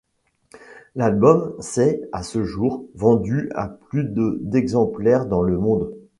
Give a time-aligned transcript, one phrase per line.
[0.95, 5.93] L'album s'est, à ce jour, vendu à plus de d'exemplaires dans le monde.